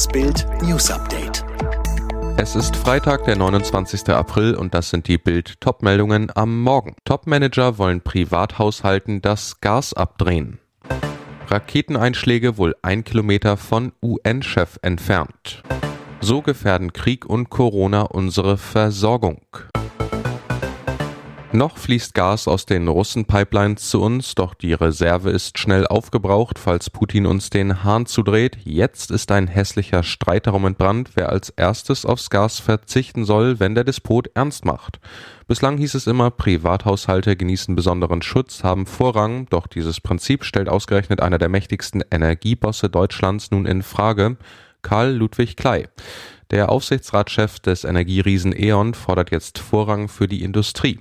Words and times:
Das 0.00 0.08
Bild 0.08 0.46
News 0.62 0.90
Update. 0.90 1.44
Es 2.38 2.56
ist 2.56 2.74
Freitag, 2.74 3.24
der 3.26 3.36
29. 3.36 4.08
April 4.08 4.54
und 4.54 4.72
das 4.72 4.88
sind 4.88 5.08
die 5.08 5.18
Bild 5.18 5.60
Topmeldungen 5.60 6.32
am 6.34 6.62
Morgen. 6.62 6.94
Topmanager 7.04 7.76
wollen 7.76 8.00
Privathaushalten 8.00 9.20
das 9.20 9.60
Gas 9.60 9.92
abdrehen. 9.92 10.58
Raketeneinschläge 11.48 12.56
wohl 12.56 12.74
ein 12.80 13.04
Kilometer 13.04 13.58
von 13.58 13.92
UN-Chef 14.02 14.78
entfernt. 14.80 15.62
So 16.22 16.40
gefährden 16.40 16.94
Krieg 16.94 17.26
und 17.26 17.50
Corona 17.50 18.00
unsere 18.00 18.56
Versorgung. 18.56 19.42
Noch 21.52 21.78
fließt 21.78 22.14
Gas 22.14 22.46
aus 22.46 22.64
den 22.64 22.86
Russen-Pipelines 22.86 23.90
zu 23.90 24.00
uns, 24.00 24.36
doch 24.36 24.54
die 24.54 24.72
Reserve 24.72 25.30
ist 25.30 25.58
schnell 25.58 25.84
aufgebraucht, 25.84 26.60
falls 26.60 26.90
Putin 26.90 27.26
uns 27.26 27.50
den 27.50 27.82
Hahn 27.82 28.06
zudreht. 28.06 28.58
Jetzt 28.62 29.10
ist 29.10 29.32
ein 29.32 29.48
hässlicher 29.48 30.04
Streit 30.04 30.46
darum 30.46 30.64
entbrannt, 30.64 31.10
wer 31.14 31.30
als 31.30 31.50
erstes 31.50 32.06
aufs 32.06 32.30
Gas 32.30 32.60
verzichten 32.60 33.24
soll, 33.24 33.58
wenn 33.58 33.74
der 33.74 33.82
Despot 33.82 34.30
ernst 34.34 34.64
macht. 34.64 35.00
Bislang 35.48 35.76
hieß 35.76 35.94
es 35.94 36.06
immer, 36.06 36.30
Privathaushalte 36.30 37.34
genießen 37.34 37.74
besonderen 37.74 38.22
Schutz, 38.22 38.62
haben 38.62 38.86
Vorrang, 38.86 39.46
doch 39.50 39.66
dieses 39.66 40.00
Prinzip 40.00 40.44
stellt 40.44 40.68
ausgerechnet 40.68 41.20
einer 41.20 41.38
der 41.38 41.48
mächtigsten 41.48 42.04
Energiebosse 42.12 42.88
Deutschlands 42.88 43.50
nun 43.50 43.66
in 43.66 43.82
Frage, 43.82 44.36
Karl 44.82 45.14
Ludwig 45.14 45.56
Klei. 45.56 45.88
Der 46.50 46.68
Aufsichtsratschef 46.68 47.60
des 47.60 47.84
Energieriesen 47.84 48.52
E.ON 48.56 48.94
fordert 48.94 49.30
jetzt 49.30 49.60
Vorrang 49.60 50.08
für 50.08 50.26
die 50.26 50.42
Industrie. 50.42 50.98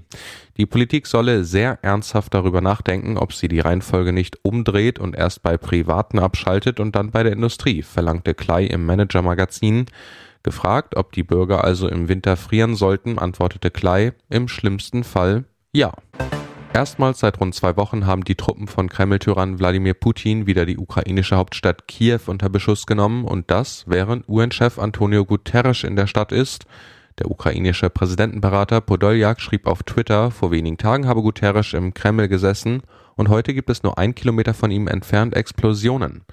Die 0.58 0.68
Politik 0.68 1.08
solle 1.08 1.44
sehr 1.44 1.80
ernsthaft 1.82 2.36
darüber 2.36 2.62
nachdenken, 2.62 3.18
ob 3.18 3.34
sie 3.34 3.48
die 3.48 3.60
Reihenfolge 3.60 4.14
nicht 4.14 4.38
umdreht 4.44 5.00
und 5.00 5.16
erst 5.16 5.42
bei 5.42 5.58
Privaten 5.58 6.20
abschaltet 6.20 6.80
und 6.80 6.96
dann 6.96 7.10
bei 7.10 7.24
der 7.24 7.34
Industrie, 7.34 7.82
verlangte 7.82 8.36
Klei 8.36 8.66
im 8.66 8.86
Manager-Magazin. 8.86 9.88
Gefragt, 10.44 10.96
ob 10.96 11.14
die 11.14 11.24
Bürger 11.24 11.64
also 11.64 11.88
im 11.88 12.10
Winter 12.10 12.38
frieren 12.38 12.76
sollten, 12.76 13.18
antwortete 13.18 13.72
Klei, 13.72 14.14
im 14.30 14.48
schlimmsten 14.48 15.04
Fall 15.04 15.46
ja. 15.72 15.94
Erstmals 16.74 17.20
seit 17.20 17.40
rund 17.40 17.56
zwei 17.56 17.76
Wochen 17.78 18.06
haben 18.06 18.24
die 18.24 18.36
Truppen 18.36 18.68
von 18.68 18.90
Kreml-Tyrann 18.90 19.60
Wladimir 19.60 19.96
Putin 19.96 20.46
wieder 20.46 20.66
die 20.66 20.78
ukrainische 20.78 21.36
Hauptstadt 21.36 21.88
Kiew 21.88 22.20
unter 22.28 22.50
Beschuss 22.50 22.86
genommen 22.86 23.26
und 23.26 23.50
das, 23.50 23.86
während 23.88 24.30
UN-Chef 24.30 24.78
Antonio 24.78 25.26
Guterres 25.26 25.84
in 25.84 25.96
der 25.96 26.08
Stadt 26.08 26.32
ist. 26.32 26.66
Der 27.18 27.30
ukrainische 27.30 27.90
Präsidentenberater 27.90 28.82
Podoljak 28.82 29.42
schrieb 29.42 29.68
auf 29.68 29.84
Twitter, 29.84 30.32
vor 30.32 30.52
wenigen 30.52 30.78
Tagen 30.78 31.08
habe 31.08 31.22
Guterres 31.22 31.74
im 31.74 31.94
Kreml 31.94 32.30
gesessen 32.30 32.82
und 33.16 33.28
heute 33.28 33.54
gibt 33.54 33.70
es 33.70 33.84
nur 33.84 33.98
ein 33.98 34.16
Kilometer 34.16 34.54
von 34.54 34.72
ihm 34.72 34.88
entfernt 34.88 35.36
Explosionen. 35.36 36.24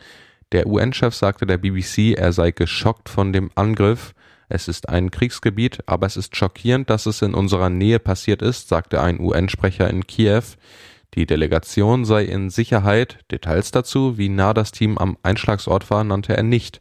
Der 0.53 0.69
UN-Chef 0.69 1.15
sagte 1.15 1.47
der 1.47 1.59
BBC, 1.59 2.15
er 2.17 2.33
sei 2.33 2.53
geschockt 2.53 3.09
von 3.09 3.33
dem 3.33 3.51
Angriff. 3.57 4.15
Es 4.49 4.69
ist 4.69 4.89
ein 4.89 5.11
Kriegsgebiet, 5.11 5.81
aber 5.87 6.07
es 6.07 6.17
ist 6.17 6.37
schockierend, 6.37 6.89
dass 6.89 7.07
es 7.07 7.23
in 7.23 7.35
unserer 7.35 7.69
Nähe 7.69 7.99
passiert 7.99 8.43
ist, 8.43 8.69
sagte 8.69 9.01
ein 9.01 9.21
UN-Sprecher 9.21 9.91
in 9.91 10.07
Kiew. 10.07 10.43
Die 11.15 11.27
Delegation 11.27 12.05
sei 12.05 12.25
in 12.25 12.51
Sicherheit. 12.51 13.19
Details 13.31 13.71
dazu, 13.71 14.19
wie 14.19 14.29
nah 14.29 14.55
das 14.55 14.71
Team 14.71 14.99
am 14.99 15.17
Einschlagsort 15.23 15.91
war, 15.91 16.05
nannte 16.05 16.37
er 16.37 16.43
nicht. 16.43 16.81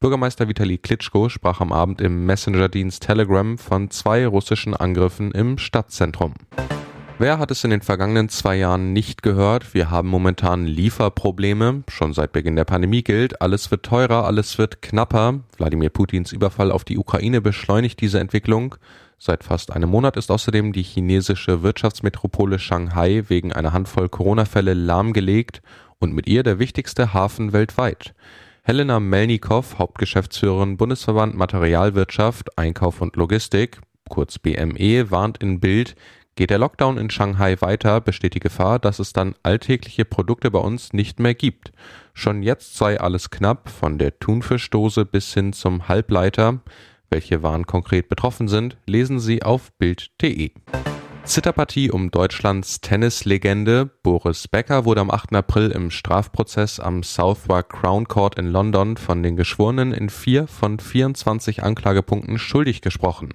Bürgermeister 0.00 0.48
Vitali 0.48 0.78
Klitschko 0.78 1.28
sprach 1.28 1.60
am 1.60 1.72
Abend 1.72 2.00
im 2.00 2.26
Messenger-Dienst 2.26 3.02
Telegram 3.02 3.56
von 3.56 3.90
zwei 3.90 4.26
russischen 4.26 4.74
Angriffen 4.74 5.30
im 5.32 5.58
Stadtzentrum. 5.58 6.34
Wer 7.18 7.38
hat 7.38 7.50
es 7.50 7.64
in 7.64 7.70
den 7.70 7.80
vergangenen 7.80 8.28
zwei 8.28 8.56
Jahren 8.56 8.92
nicht 8.92 9.22
gehört? 9.22 9.72
Wir 9.72 9.90
haben 9.90 10.06
momentan 10.06 10.66
Lieferprobleme. 10.66 11.82
Schon 11.88 12.12
seit 12.12 12.32
Beginn 12.32 12.56
der 12.56 12.66
Pandemie 12.66 13.02
gilt, 13.02 13.40
alles 13.40 13.70
wird 13.70 13.84
teurer, 13.84 14.26
alles 14.26 14.58
wird 14.58 14.82
knapper. 14.82 15.40
Wladimir 15.56 15.88
Putins 15.88 16.32
Überfall 16.32 16.70
auf 16.70 16.84
die 16.84 16.98
Ukraine 16.98 17.40
beschleunigt 17.40 18.02
diese 18.02 18.20
Entwicklung. 18.20 18.74
Seit 19.18 19.44
fast 19.44 19.72
einem 19.72 19.88
Monat 19.88 20.18
ist 20.18 20.30
außerdem 20.30 20.74
die 20.74 20.82
chinesische 20.82 21.62
Wirtschaftsmetropole 21.62 22.58
Shanghai 22.58 23.24
wegen 23.28 23.50
einer 23.50 23.72
Handvoll 23.72 24.10
Corona-Fälle 24.10 24.74
lahmgelegt 24.74 25.62
und 25.98 26.12
mit 26.12 26.28
ihr 26.28 26.42
der 26.42 26.58
wichtigste 26.58 27.14
Hafen 27.14 27.54
weltweit. 27.54 28.14
Helena 28.62 29.00
Melnikow, 29.00 29.78
Hauptgeschäftsführerin 29.78 30.76
Bundesverband 30.76 31.34
Materialwirtschaft, 31.34 32.58
Einkauf 32.58 33.00
und 33.00 33.16
Logistik, 33.16 33.80
kurz 34.10 34.38
BME, 34.38 35.10
warnt 35.10 35.38
in 35.42 35.60
Bild, 35.60 35.96
Geht 36.36 36.50
der 36.50 36.58
Lockdown 36.58 36.98
in 36.98 37.08
Shanghai 37.08 37.56
weiter, 37.62 38.02
besteht 38.02 38.34
die 38.34 38.40
Gefahr, 38.40 38.78
dass 38.78 38.98
es 38.98 39.14
dann 39.14 39.34
alltägliche 39.42 40.04
Produkte 40.04 40.50
bei 40.50 40.58
uns 40.58 40.92
nicht 40.92 41.18
mehr 41.18 41.34
gibt. 41.34 41.72
Schon 42.12 42.42
jetzt 42.42 42.76
sei 42.76 43.00
alles 43.00 43.30
knapp, 43.30 43.70
von 43.70 43.96
der 43.96 44.18
Thunfischdose 44.18 45.06
bis 45.06 45.32
hin 45.32 45.54
zum 45.54 45.88
Halbleiter. 45.88 46.60
Welche 47.08 47.42
Waren 47.42 47.66
konkret 47.66 48.10
betroffen 48.10 48.48
sind, 48.48 48.76
lesen 48.84 49.18
Sie 49.18 49.42
auf 49.42 49.72
Bild.de. 49.78 50.50
Zitterpartie 51.24 51.90
um 51.90 52.10
Deutschlands 52.10 52.82
Tennislegende 52.82 53.86
Boris 53.86 54.46
Becker 54.46 54.84
wurde 54.84 55.00
am 55.00 55.10
8. 55.10 55.34
April 55.34 55.70
im 55.70 55.90
Strafprozess 55.90 56.80
am 56.80 57.02
Southwark 57.02 57.70
Crown 57.70 58.08
Court 58.08 58.38
in 58.38 58.46
London 58.46 58.98
von 58.98 59.22
den 59.22 59.36
Geschworenen 59.36 59.92
in 59.92 60.10
vier 60.10 60.46
von 60.46 60.78
24 60.80 61.62
Anklagepunkten 61.62 62.38
schuldig 62.38 62.82
gesprochen. 62.82 63.30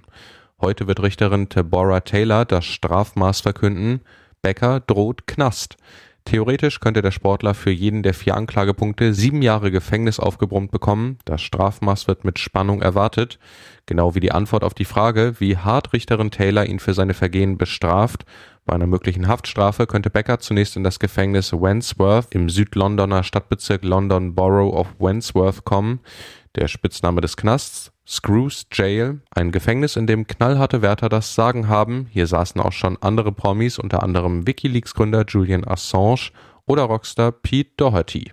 Heute 0.60 0.86
wird 0.86 1.02
Richterin 1.02 1.48
Deborah 1.48 2.00
Taylor 2.00 2.44
das 2.44 2.64
Strafmaß 2.64 3.40
verkünden. 3.40 4.00
Becker 4.42 4.80
droht 4.80 5.26
Knast. 5.26 5.76
Theoretisch 6.24 6.78
könnte 6.78 7.02
der 7.02 7.10
Sportler 7.10 7.52
für 7.52 7.70
jeden 7.70 8.02
der 8.02 8.14
vier 8.14 8.36
Anklagepunkte 8.36 9.12
sieben 9.12 9.42
Jahre 9.42 9.70
Gefängnis 9.70 10.20
aufgebrummt 10.20 10.70
bekommen. 10.70 11.18
Das 11.24 11.42
Strafmaß 11.42 12.06
wird 12.06 12.24
mit 12.24 12.38
Spannung 12.38 12.80
erwartet. 12.80 13.38
Genau 13.86 14.14
wie 14.14 14.20
die 14.20 14.30
Antwort 14.30 14.62
auf 14.62 14.74
die 14.74 14.84
Frage, 14.84 15.34
wie 15.40 15.56
hart 15.56 15.92
Richterin 15.92 16.30
Taylor 16.30 16.64
ihn 16.64 16.78
für 16.78 16.94
seine 16.94 17.14
Vergehen 17.14 17.58
bestraft. 17.58 18.24
Bei 18.64 18.74
einer 18.74 18.86
möglichen 18.86 19.26
Haftstrafe 19.26 19.88
könnte 19.88 20.10
Becker 20.10 20.38
zunächst 20.38 20.76
in 20.76 20.84
das 20.84 21.00
Gefängnis 21.00 21.52
Wandsworth 21.52 22.32
im 22.34 22.48
Südlondoner 22.48 23.24
Stadtbezirk 23.24 23.82
London 23.84 24.36
Borough 24.36 24.74
of 24.74 24.94
Wandsworth 25.00 25.64
kommen. 25.64 26.00
Der 26.54 26.68
Spitzname 26.68 27.20
des 27.20 27.36
Knasts 27.36 27.91
Screws 28.06 28.66
Jail, 28.72 29.20
ein 29.30 29.52
Gefängnis, 29.52 29.96
in 29.96 30.06
dem 30.06 30.26
knallharte 30.26 30.82
Wärter 30.82 31.08
das 31.08 31.34
Sagen 31.34 31.68
haben. 31.68 32.08
Hier 32.10 32.26
saßen 32.26 32.60
auch 32.60 32.72
schon 32.72 32.98
andere 33.00 33.32
Promis, 33.32 33.78
unter 33.78 34.02
anderem 34.02 34.46
WikiLeaks-Gründer 34.46 35.24
Julian 35.28 35.66
Assange 35.66 36.30
oder 36.66 36.82
Rockstar 36.82 37.30
Pete 37.30 37.70
Doherty. 37.76 38.32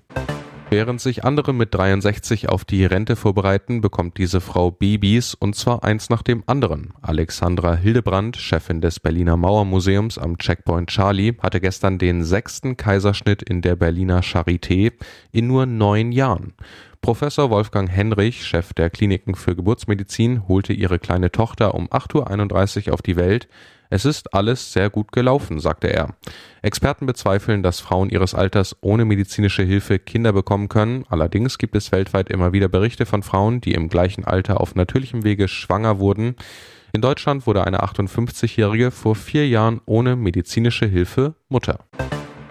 Während 0.71 1.01
sich 1.01 1.23
andere 1.23 1.51
mit 1.51 1.73
63 1.73 2.47
auf 2.47 2.63
die 2.63 2.85
Rente 2.85 3.15
vorbereiten, 3.15 3.81
bekommt 3.81 4.19
diese 4.19 4.39
Frau 4.39 4.69
Babys 4.69 5.33
und 5.33 5.55
zwar 5.55 5.83
eins 5.83 6.11
nach 6.11 6.21
dem 6.21 6.43
anderen. 6.45 6.93
Alexandra 7.01 7.75
Hildebrand, 7.75 8.37
Chefin 8.37 8.79
des 8.79 8.99
Berliner 8.99 9.35
Mauermuseums 9.35 10.19
am 10.19 10.37
Checkpoint 10.37 10.91
Charlie, 10.91 11.33
hatte 11.41 11.59
gestern 11.59 11.97
den 11.97 12.23
sechsten 12.23 12.77
Kaiserschnitt 12.77 13.41
in 13.41 13.63
der 13.63 13.75
Berliner 13.77 14.21
Charité 14.21 14.93
in 15.31 15.47
nur 15.47 15.65
neun 15.65 16.11
Jahren. 16.11 16.53
Professor 17.01 17.49
Wolfgang 17.49 17.89
Henrich, 17.89 18.45
Chef 18.45 18.73
der 18.73 18.89
Kliniken 18.89 19.33
für 19.35 19.55
Geburtsmedizin, 19.55 20.47
holte 20.47 20.73
ihre 20.73 20.99
kleine 20.99 21.31
Tochter 21.31 21.73
um 21.73 21.87
8.31 21.87 22.87
Uhr 22.87 22.93
auf 22.93 23.01
die 23.01 23.15
Welt. 23.15 23.47
Es 23.89 24.05
ist 24.05 24.33
alles 24.35 24.71
sehr 24.73 24.89
gut 24.89 25.11
gelaufen, 25.11 25.59
sagte 25.59 25.87
er. 25.87 26.15
Experten 26.61 27.07
bezweifeln, 27.07 27.63
dass 27.63 27.79
Frauen 27.79 28.09
ihres 28.09 28.35
Alters 28.35 28.75
ohne 28.81 29.05
medizinische 29.05 29.63
Hilfe 29.63 29.97
Kinder 29.97 30.33
bekommen 30.33 30.69
können. 30.69 31.05
Allerdings 31.09 31.57
gibt 31.57 31.75
es 31.75 31.91
weltweit 31.91 32.29
immer 32.29 32.53
wieder 32.53 32.67
Berichte 32.67 33.07
von 33.07 33.23
Frauen, 33.23 33.61
die 33.61 33.73
im 33.73 33.89
gleichen 33.89 34.25
Alter 34.25 34.61
auf 34.61 34.75
natürlichem 34.75 35.23
Wege 35.23 35.47
schwanger 35.47 35.99
wurden. 35.99 36.35
In 36.93 37.01
Deutschland 37.01 37.47
wurde 37.47 37.65
eine 37.65 37.81
58-Jährige 37.83 38.91
vor 38.91 39.15
vier 39.15 39.47
Jahren 39.47 39.81
ohne 39.85 40.15
medizinische 40.15 40.85
Hilfe 40.85 41.35
Mutter. 41.47 41.79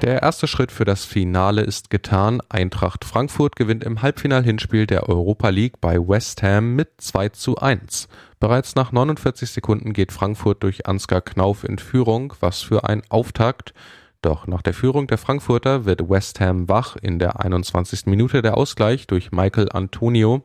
Der 0.03 0.23
erste 0.23 0.47
Schritt 0.47 0.71
für 0.71 0.85
das 0.85 1.05
Finale 1.05 1.63
ist 1.63 1.91
getan. 1.91 2.41
Eintracht 2.49 3.05
Frankfurt 3.05 3.57
gewinnt 3.57 3.83
im 3.83 4.01
Halbfinal-Hinspiel 4.01 4.87
der 4.87 5.09
Europa 5.09 5.49
League 5.49 5.81
bei 5.81 5.99
West 5.99 6.41
Ham 6.45 6.77
mit 6.77 6.89
2 6.99 7.31
zu 7.31 7.57
1. 7.57 8.07
Bereits 8.39 8.77
nach 8.77 8.93
49 8.93 9.51
Sekunden 9.51 9.93
geht 9.93 10.13
Frankfurt 10.13 10.63
durch 10.63 10.87
Ansgar 10.87 11.21
Knauf 11.21 11.65
in 11.65 11.79
Führung, 11.79 12.33
was 12.39 12.63
für 12.63 12.89
ein 12.89 13.03
Auftakt. 13.09 13.75
Doch 14.23 14.47
nach 14.47 14.63
der 14.63 14.75
Führung 14.75 15.09
der 15.09 15.19
Frankfurter 15.19 15.85
wird 15.85 16.09
West 16.09 16.39
Ham 16.39 16.69
wach 16.69 16.95
in 16.95 17.19
der 17.19 17.41
21. 17.41 18.07
Minute 18.07 18.41
der 18.41 18.57
Ausgleich 18.57 19.09
durch 19.09 19.33
Michael 19.33 19.69
Antonio. 19.73 20.45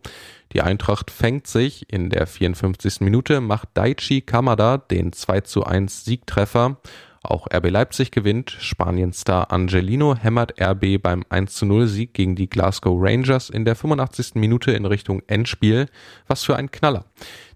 Die 0.54 0.62
Eintracht 0.62 1.12
fängt 1.12 1.46
sich. 1.46 1.92
In 1.94 2.10
der 2.10 2.26
54. 2.26 3.02
Minute 3.02 3.40
macht 3.40 3.70
Daichi 3.76 4.22
Kamada 4.22 4.78
den 4.80 5.14
2 5.14 5.42
zu 5.42 5.64
1 5.64 6.06
Siegtreffer. 6.06 6.78
Auch 7.24 7.48
RB 7.54 7.70
Leipzig 7.70 8.12
gewinnt. 8.12 8.52
Spanien-Star 8.60 9.52
Angelino 9.52 10.16
hämmert 10.16 10.60
RB 10.62 11.02
beim 11.02 11.24
1-0 11.24 11.88
Sieg 11.88 12.14
gegen 12.14 12.36
die 12.36 12.50
Glasgow 12.50 12.98
Rangers 13.00 13.50
in 13.50 13.64
der 13.64 13.76
85. 13.76 14.36
Minute 14.36 14.72
in 14.74 14.86
Richtung 14.86 15.22
Endspiel. 15.28 15.88
Was 16.28 16.44
für 16.44 16.58
ein 16.58 16.70
Knaller. 16.70 17.06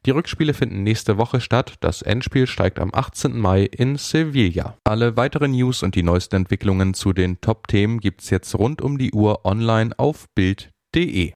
Die 0.05 0.11
Rückspiele 0.11 0.53
finden 0.53 0.83
nächste 0.83 1.17
Woche 1.17 1.41
statt. 1.41 1.75
Das 1.81 2.01
Endspiel 2.01 2.47
steigt 2.47 2.79
am 2.79 2.93
18. 2.93 3.37
Mai 3.37 3.63
in 3.63 3.97
Sevilla. 3.97 4.77
Alle 4.85 5.17
weiteren 5.17 5.51
News 5.51 5.83
und 5.83 5.95
die 5.95 6.03
neuesten 6.03 6.37
Entwicklungen 6.37 6.93
zu 6.93 7.11
den 7.11 7.41
Top-Themen 7.41 7.99
gibt's 7.99 8.29
jetzt 8.29 8.55
rund 8.55 8.81
um 8.81 8.97
die 8.97 9.11
Uhr 9.11 9.45
online 9.45 9.91
auf 9.97 10.27
Bild.de. 10.33 11.33